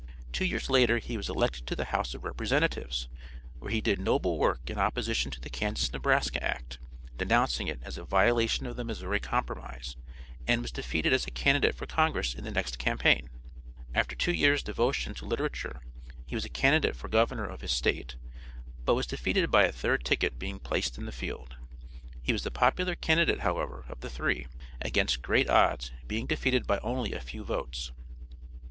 Two 0.33 0.45
years 0.45 0.67
later 0.67 0.97
he 0.97 1.15
was 1.15 1.29
elected 1.29 1.67
to 1.67 1.75
the 1.75 1.85
House 1.93 2.15
of 2.15 2.23
Representatives, 2.23 3.07
where 3.59 3.69
he 3.69 3.81
did 3.81 3.99
noble 3.99 4.39
work 4.39 4.67
in 4.67 4.79
opposition 4.79 5.29
to 5.29 5.39
the 5.39 5.47
Kansas 5.51 5.93
Nebraska 5.93 6.41
act, 6.43 6.79
denouncing 7.19 7.67
it 7.67 7.79
as 7.83 7.99
a 7.99 8.03
violation 8.03 8.65
of 8.65 8.77
the 8.77 8.83
Missouri 8.83 9.19
Compromise, 9.19 9.95
and 10.47 10.63
was 10.63 10.71
defeated 10.71 11.13
as 11.13 11.27
a 11.27 11.29
candidate 11.29 11.75
for 11.75 11.85
congress 11.85 12.33
in 12.33 12.43
the 12.43 12.49
next 12.49 12.79
campaign. 12.79 13.29
After 13.93 14.15
two 14.15 14.33
years 14.33 14.63
devotion 14.63 15.13
to 15.13 15.25
literature 15.27 15.81
he 16.25 16.33
was 16.33 16.45
a 16.45 16.49
candidate 16.49 16.95
for 16.95 17.07
governor 17.07 17.45
of 17.45 17.61
his 17.61 17.71
State, 17.71 18.15
but 18.85 18.95
was 18.95 19.05
defeated 19.05 19.51
by 19.51 19.65
a 19.65 19.71
third 19.71 20.03
ticket 20.03 20.39
being 20.39 20.57
placed 20.57 20.97
in 20.97 21.05
the 21.05 21.11
field. 21.11 21.57
He 22.23 22.33
was 22.33 22.41
the 22.41 22.49
popular 22.49 22.95
candidate, 22.95 23.41
however, 23.41 23.85
of 23.87 23.99
the 23.99 24.09
three, 24.09 24.47
against 24.81 25.21
great 25.21 25.47
odds 25.47 25.91
being 26.07 26.25
defeated 26.25 26.65
by 26.65 26.79
only 26.79 27.13
a 27.13 27.21
few 27.21 27.43
votes. 27.43 27.91